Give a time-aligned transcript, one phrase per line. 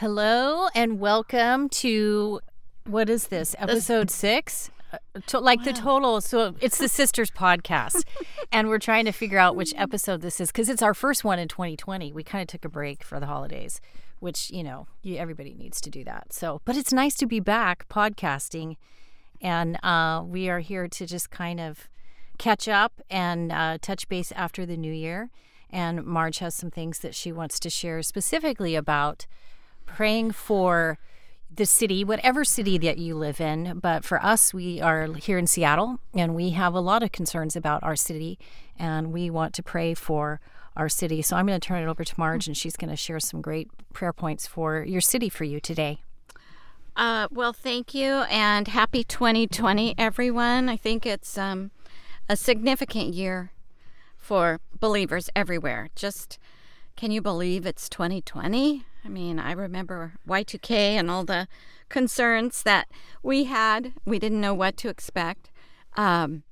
[0.00, 2.38] Hello and welcome to
[2.86, 4.70] what is this episode six?
[4.92, 8.04] Uh, to, like the total, so it's the Sisters podcast,
[8.52, 11.40] and we're trying to figure out which episode this is because it's our first one
[11.40, 12.12] in 2020.
[12.12, 13.80] We kind of took a break for the holidays,
[14.20, 16.32] which you know you, everybody needs to do that.
[16.32, 18.76] So, but it's nice to be back podcasting,
[19.40, 21.88] and uh, we are here to just kind of
[22.38, 25.30] catch up and uh, touch base after the new year.
[25.70, 29.26] And Marge has some things that she wants to share specifically about
[29.88, 30.98] praying for
[31.52, 33.80] the city, whatever city that you live in.
[33.80, 37.56] But for us, we are here in Seattle and we have a lot of concerns
[37.56, 38.38] about our city
[38.78, 40.40] and we want to pray for
[40.76, 41.20] our city.
[41.22, 43.40] So I'm going to turn it over to Marge and she's going to share some
[43.40, 46.02] great prayer points for your city for you today.
[46.94, 50.68] Uh, well, thank you and happy 2020, everyone.
[50.68, 51.70] I think it's um,
[52.28, 53.52] a significant year
[54.16, 55.88] for believers everywhere.
[55.96, 56.38] Just
[56.98, 58.84] can you believe it's 2020?
[59.04, 61.46] I mean, I remember Y2K and all the
[61.88, 62.88] concerns that
[63.22, 63.92] we had.
[64.04, 65.50] We didn't know what to expect.
[65.96, 66.42] Um,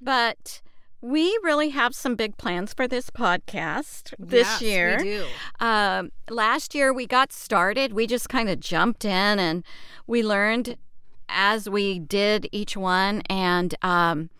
[0.00, 0.60] but
[1.00, 4.96] we really have some big plans for this podcast this Yes, year.
[4.98, 5.24] we do.
[5.60, 7.92] Um, last year we got started.
[7.92, 9.62] We just kind of jumped in and
[10.08, 10.76] we learned
[11.28, 14.30] as we did each one, and um,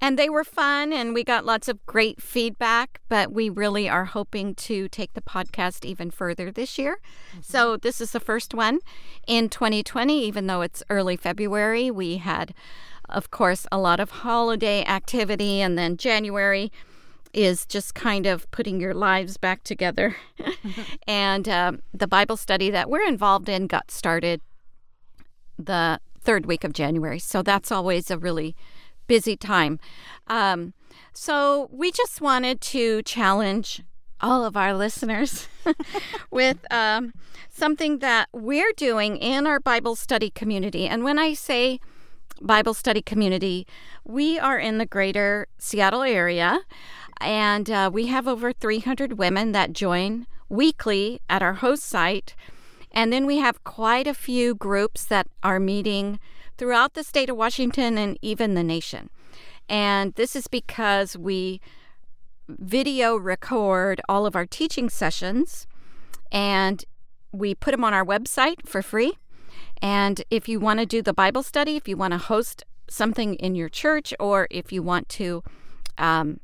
[0.00, 3.00] and they were fun, and we got lots of great feedback.
[3.08, 6.98] But we really are hoping to take the podcast even further this year.
[7.42, 8.80] So this is the first one
[9.26, 11.90] in 2020, even though it's early February.
[11.90, 12.54] We had,
[13.08, 16.72] of course, a lot of holiday activity, and then January
[17.32, 20.16] is just kind of putting your lives back together.
[21.06, 24.40] and um, the Bible study that we're involved in got started
[25.58, 27.18] the third week of January.
[27.18, 28.54] So that's always a really
[29.10, 29.80] busy time.
[30.28, 30.72] Um,
[31.12, 33.82] so we just wanted to challenge
[34.20, 35.48] all of our listeners
[36.30, 37.12] with um,
[37.48, 40.86] something that we're doing in our Bible study community.
[40.86, 41.80] And when I say
[42.40, 43.66] Bible study community,
[44.04, 46.60] we are in the greater Seattle area,
[47.20, 52.36] and uh, we have over 300 women that join weekly at our host site.
[52.92, 56.20] And then we have quite a few groups that are meeting
[56.60, 59.08] throughout the state of Washington and even the nation.
[59.66, 61.58] And this is because we
[62.48, 65.66] video record all of our teaching sessions
[66.30, 66.84] and
[67.32, 69.14] we put them on our website for free.
[69.80, 73.36] And if you want to do the Bible study, if you want to host something
[73.36, 75.42] in your church, or if you want to
[75.96, 76.40] um,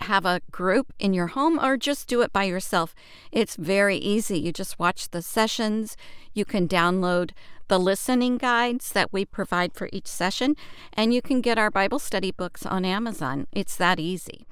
[0.00, 2.94] have a group in your home, or just do it by yourself,
[3.32, 4.38] it's very easy.
[4.38, 5.96] You just watch the sessions.
[6.34, 7.30] You can download
[7.68, 10.54] the listening guides that we provide for each session,
[10.92, 13.46] and you can get our Bible study books on Amazon.
[13.52, 14.46] It's that easy.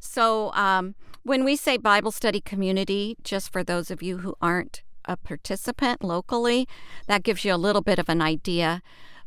[0.00, 4.82] So, um, when we say Bible study community, just for those of you who aren't
[5.04, 6.68] a participant locally,
[7.06, 8.82] that gives you a little bit of an idea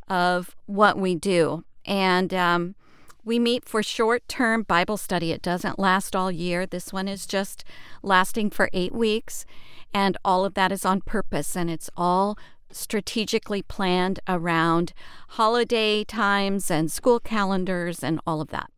[0.08, 1.64] of what we do.
[1.86, 2.76] And um,
[3.24, 5.32] we meet for short term Bible study.
[5.32, 6.66] It doesn't last all year.
[6.66, 7.64] This one is just
[8.02, 9.46] lasting for eight weeks.
[9.94, 12.38] And all of that is on purpose, and it's all
[12.72, 14.94] strategically planned around
[15.30, 18.72] holiday times and school calendars and all of that.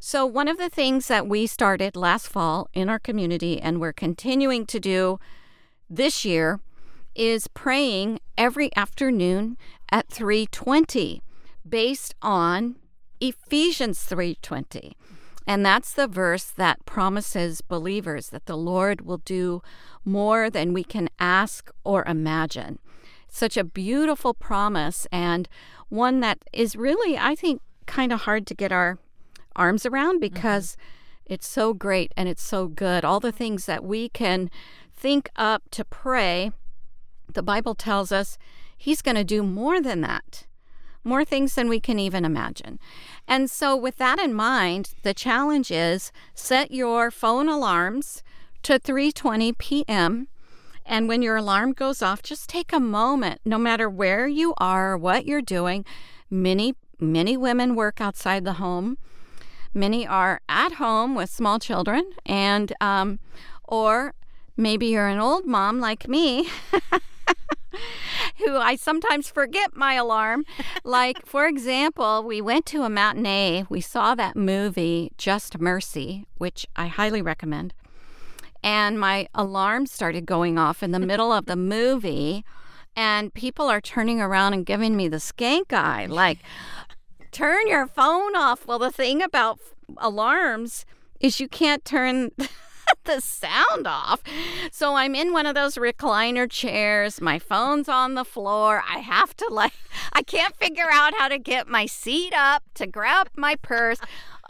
[0.00, 3.92] So, one of the things that we started last fall in our community and we're
[3.92, 5.20] continuing to do
[5.88, 6.58] this year
[7.14, 9.56] is praying every afternoon
[9.90, 11.22] at 3:20
[11.68, 12.76] based on
[13.22, 14.96] Ephesians 3:20.
[15.46, 19.62] And that's the verse that promises believers that the Lord will do
[20.04, 22.80] more than we can ask or imagine.
[23.28, 25.48] Such a beautiful promise and
[25.88, 28.98] one that is really I think kind of hard to get our
[29.54, 30.34] arms around mm-hmm.
[30.34, 30.76] because
[31.24, 33.04] it's so great and it's so good.
[33.04, 34.50] All the things that we can
[34.92, 36.50] think up to pray,
[37.32, 38.36] the Bible tells us
[38.76, 40.48] He's going to do more than that,
[41.04, 42.78] more things than we can even imagine.
[43.26, 48.22] And so, with that in mind, the challenge is set your phone alarms
[48.62, 50.28] to 3:20 p.m.
[50.84, 54.96] And when your alarm goes off, just take a moment, no matter where you are,
[54.96, 55.84] what you're doing.
[56.28, 58.98] Many, many women work outside the home.
[59.74, 63.20] Many are at home with small children, and um,
[63.64, 64.14] or
[64.56, 66.48] maybe you're an old mom like me,
[68.38, 70.44] who I sometimes forget my alarm.
[70.84, 73.64] like for example, we went to a matinee.
[73.68, 77.74] We saw that movie Just Mercy, which I highly recommend,
[78.62, 82.44] and my alarm started going off in the middle of the movie.
[82.94, 86.40] And people are turning around and giving me the skank eye, like,
[87.30, 88.66] turn your phone off.
[88.66, 89.58] Well, the thing about
[89.96, 90.84] alarms
[91.18, 92.32] is you can't turn
[93.04, 94.22] the sound off.
[94.70, 97.20] So I'm in one of those recliner chairs.
[97.20, 98.82] My phone's on the floor.
[98.88, 99.72] I have to like,
[100.12, 103.98] I can't figure out how to get my seat up to grab my purse.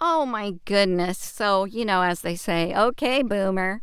[0.01, 1.19] Oh my goodness.
[1.19, 3.81] So, you know, as they say, okay, boomer.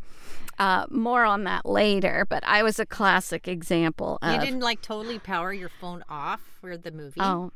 [0.58, 4.34] Uh, more on that later, but I was a classic example of.
[4.34, 7.18] You didn't like totally power your phone off for the movie?
[7.18, 7.50] Oh,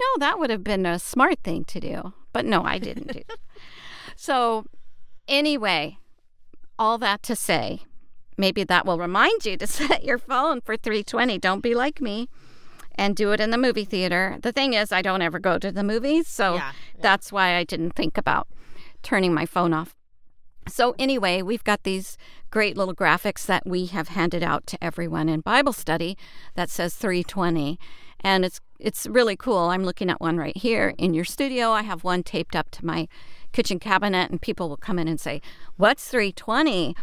[0.00, 2.12] no, that would have been a smart thing to do.
[2.32, 3.38] But no, I didn't do that.
[4.16, 4.66] So,
[5.26, 5.98] anyway,
[6.78, 7.82] all that to say,
[8.36, 11.38] maybe that will remind you to set your phone for 320.
[11.38, 12.28] Don't be like me
[12.96, 14.38] and do it in the movie theater.
[14.42, 17.00] The thing is, I don't ever go to the movies, so Yeah, yeah.
[17.02, 18.46] that's why I didn't think about
[19.02, 19.94] turning my phone off.
[20.66, 22.16] So, anyway, we've got these
[22.50, 26.16] great little graphics that we have handed out to everyone in Bible study
[26.54, 27.78] that says 320.
[28.20, 29.58] And it's it's really cool.
[29.58, 31.72] I'm looking at one right here in your studio.
[31.72, 33.08] I have one taped up to my
[33.54, 35.40] kitchen cabinet, and people will come in and say,
[35.76, 36.94] What's 320?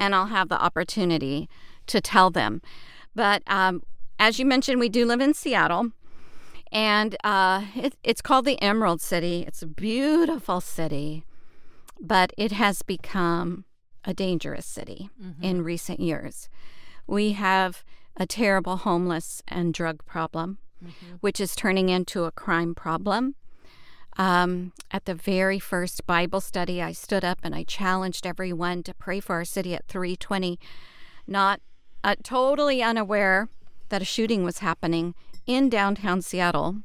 [0.00, 1.48] And I'll have the opportunity
[1.86, 2.60] to tell them.
[3.14, 3.82] But um,
[4.18, 5.92] as you mentioned, we do live in Seattle.
[6.72, 9.44] And uh, it, it's called the Emerald City.
[9.46, 11.24] It's a beautiful city
[12.00, 13.64] but it has become
[14.04, 15.10] a dangerous city
[15.42, 16.48] in recent years.
[17.06, 17.84] We have
[18.16, 20.58] a terrible homeless and drug problem,
[21.20, 23.34] which is turning into a crime problem.
[24.18, 28.94] Um, at the very first Bible study, I stood up and I challenged everyone to
[28.94, 30.58] pray for our city at 320,
[31.26, 31.60] not
[32.02, 33.48] uh, totally unaware
[33.90, 35.14] that a shooting was happening
[35.46, 36.78] in downtown Seattle,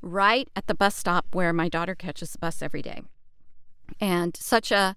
[0.00, 3.02] right at the bus stop where my daughter catches the bus every day
[4.00, 4.96] and such a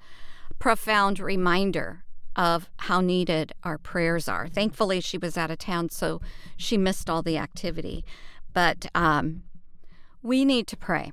[0.59, 2.03] profound reminder
[2.35, 4.47] of how needed our prayers are.
[4.47, 6.21] Thankfully, she was out of town, so
[6.55, 8.05] she missed all the activity.
[8.53, 9.43] But um,
[10.21, 11.11] we need to pray.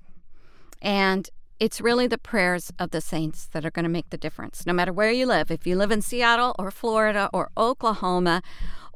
[0.85, 4.67] And it's really the prayers of the saints that are going to make the difference,
[4.67, 5.51] no matter where you live.
[5.51, 8.43] If you live in Seattle or Florida or Oklahoma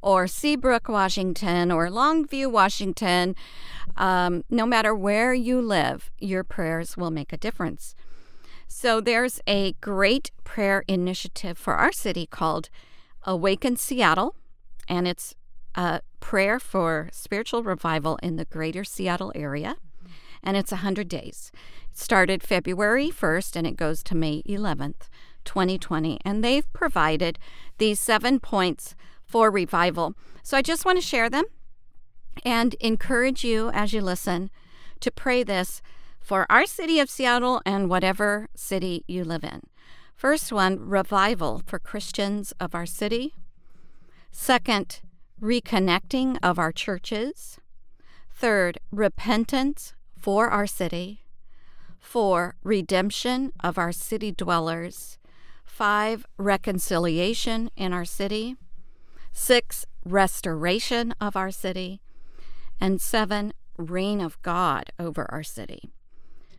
[0.03, 3.35] or Seabrook, Washington or Longview, Washington,
[3.97, 7.95] um, no matter where you live, your prayers will make a difference.
[8.67, 12.69] So there's a great prayer initiative for our city called
[13.23, 14.37] Awaken Seattle,
[14.87, 15.35] and it's
[15.75, 19.77] a prayer for spiritual revival in the greater Seattle area.
[20.43, 21.51] And it's 100 days.
[21.91, 25.09] It started February 1st and it goes to May 11th,
[25.45, 26.19] 2020.
[26.25, 27.39] And they've provided
[27.79, 28.95] these seven points
[29.25, 30.15] for revival.
[30.43, 31.45] So I just want to share them
[32.45, 34.51] and encourage you as you listen
[35.01, 35.83] to pray this
[36.21, 39.63] for our city of Seattle and whatever city you live in.
[40.15, 43.35] First one, revival for Christians of our city.
[44.31, 45.01] Second,
[45.41, 47.59] reconnecting of our churches.
[48.35, 51.25] Third, repentance for our city.
[52.01, 55.19] Four, redemption of our city dwellers.
[55.65, 58.57] Five, reconciliation in our city.
[59.33, 62.01] Six, restoration of our city.
[62.81, 65.91] And seven, reign of God over our city.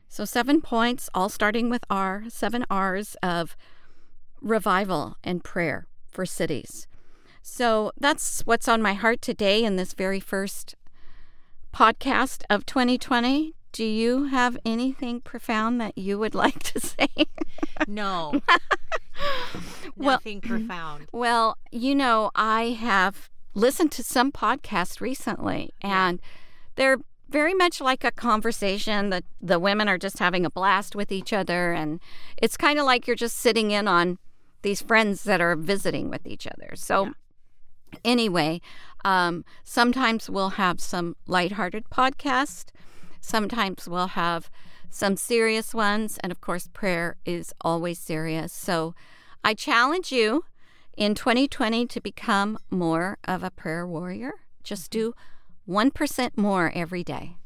[0.07, 3.55] So, seven points, all starting with R, seven R's of
[4.41, 6.87] revival and prayer for cities.
[7.41, 10.75] So, that's what's on my heart today in this very first
[11.73, 13.53] podcast of 2020.
[13.71, 17.07] Do you have anything profound that you would like to say?
[17.87, 18.41] No.
[19.95, 21.07] Well- Nothing profound.
[21.11, 26.21] Well, you know, I have listened to some podcasts recently, and
[26.75, 26.97] they're
[27.27, 31.33] very much like a conversation that the women are just having a blast with each
[31.33, 31.73] other.
[31.73, 31.99] And
[32.41, 34.19] it's kind of like you're just sitting in on
[34.61, 36.71] these friends that are visiting with each other.
[36.75, 37.11] So,
[38.05, 38.61] anyway,
[39.03, 42.65] um, sometimes we'll have some lighthearted podcast.
[43.21, 44.49] Sometimes we'll have
[44.89, 46.17] some serious ones.
[46.21, 48.51] And of course, prayer is always serious.
[48.51, 48.95] So,
[49.43, 50.43] I challenge you
[50.97, 54.33] in 2020 to become more of a prayer warrior.
[54.63, 55.13] Just do
[55.67, 57.37] 1% more every day.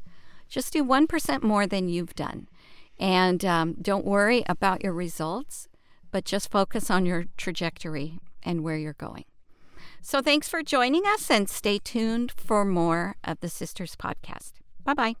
[0.48, 2.48] Just do 1% more than you've done.
[2.98, 5.68] And um, don't worry about your results,
[6.10, 9.24] but just focus on your trajectory and where you're going.
[10.06, 14.52] So thanks for joining us and stay tuned for more of the Sisters Podcast.
[14.84, 15.16] Bye bye.